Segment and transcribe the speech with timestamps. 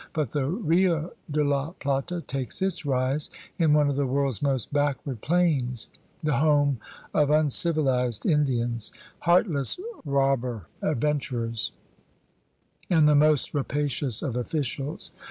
[0.13, 4.73] But the Rio de la Plata takes its rise in one of the world's most
[4.73, 5.89] backward plains,
[6.23, 6.79] the home
[7.13, 11.71] of uncivilized Indians, heartless rubber adventurers,
[12.89, 15.11] and the most rapa cious of officials.